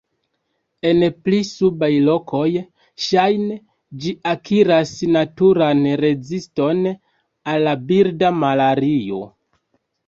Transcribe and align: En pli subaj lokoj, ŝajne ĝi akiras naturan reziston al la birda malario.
En 0.91 1.03
pli 1.25 1.41
subaj 1.49 1.89
lokoj, 2.07 2.47
ŝajne 3.09 3.59
ĝi 4.05 4.15
akiras 4.33 4.97
naturan 5.19 5.87
reziston 6.05 6.83
al 6.93 7.71
la 7.71 7.77
birda 7.93 8.35
malario. 8.45 9.25